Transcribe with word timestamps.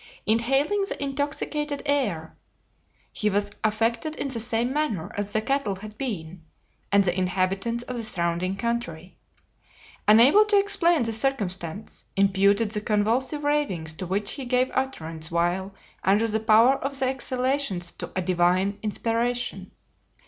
Inhaling 0.25 0.85
the 0.89 0.97
intoxicating 1.03 1.81
air, 1.85 2.35
he 3.13 3.29
was 3.29 3.51
affected 3.63 4.15
in 4.15 4.29
the 4.29 4.39
same 4.39 4.73
manner 4.73 5.11
as 5.15 5.31
the 5.31 5.43
cattle 5.43 5.75
had 5.75 5.95
been, 5.95 6.41
and 6.91 7.03
the 7.03 7.15
inhabitants 7.15 7.83
of 7.83 7.97
the 7.97 8.03
surrounding 8.03 8.55
country, 8.57 9.19
unable 10.07 10.43
to 10.45 10.57
explain 10.57 11.03
the 11.03 11.13
circumstance, 11.13 12.05
imputed 12.17 12.71
the 12.71 12.81
convulsive 12.81 13.43
ravings 13.43 13.93
to 13.93 14.07
which 14.07 14.31
he 14.31 14.45
gave 14.45 14.71
utterance 14.73 15.29
while 15.29 15.71
under 16.03 16.27
the 16.27 16.39
power 16.39 16.77
of 16.77 16.97
the 16.97 17.05
exhalations 17.07 17.91
to 17.91 18.11
a 18.15 18.23
divine 18.23 18.79
inspiration. 18.81 19.69